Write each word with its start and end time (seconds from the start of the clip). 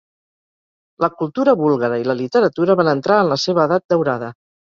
La 1.03 1.09
cultura 1.19 1.53
búlgara 1.59 1.99
i 2.05 2.07
la 2.07 2.15
literatura 2.23 2.77
van 2.81 2.91
entrar 2.95 3.19
en 3.27 3.31
la 3.35 3.39
seva 3.45 3.69
Edat 3.71 3.87
Daurada. 3.95 4.33